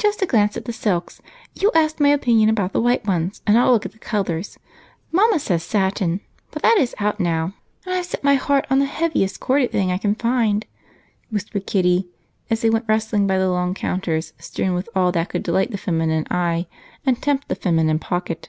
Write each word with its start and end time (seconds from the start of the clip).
"Just 0.00 0.20
a 0.20 0.26
glance 0.26 0.56
at 0.56 0.64
the 0.64 0.72
silks. 0.72 1.22
You 1.54 1.70
ask 1.76 2.00
my 2.00 2.08
opinion 2.08 2.48
about 2.48 2.74
white 2.74 3.06
ones, 3.06 3.40
and 3.46 3.56
I'll 3.56 3.70
look 3.70 3.86
at 3.86 3.92
the 3.92 4.00
colors. 4.00 4.58
Mama 5.12 5.38
says 5.38 5.62
satin, 5.62 6.22
but 6.50 6.62
that 6.62 6.76
is 6.76 6.92
out 6.98 7.20
now, 7.20 7.54
and 7.86 7.94
I've 7.94 8.04
set 8.04 8.24
my 8.24 8.34
heart 8.34 8.66
on 8.68 8.80
the 8.80 8.84
heaviest 8.84 9.38
corded 9.38 9.70
thing 9.70 9.92
I 9.92 9.98
can 9.98 10.16
find," 10.16 10.66
whispered 11.30 11.68
Kitty 11.68 12.08
as 12.50 12.62
they 12.62 12.70
went 12.70 12.86
rustling 12.88 13.28
by 13.28 13.38
the 13.38 13.48
long 13.48 13.74
counters 13.74 14.32
strewn 14.40 14.74
with 14.74 14.88
all 14.92 15.12
that 15.12 15.28
could 15.28 15.44
delight 15.44 15.70
the 15.70 15.78
feminine 15.78 16.26
eye 16.32 16.66
and 17.06 17.22
tempt 17.22 17.46
the 17.46 17.54
feminine 17.54 18.00
pocket. 18.00 18.48